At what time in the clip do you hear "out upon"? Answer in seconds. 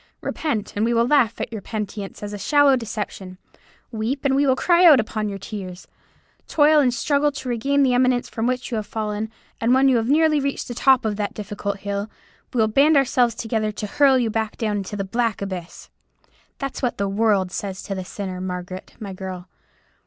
4.83-5.29